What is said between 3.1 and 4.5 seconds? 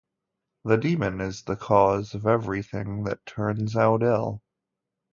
turns out ill.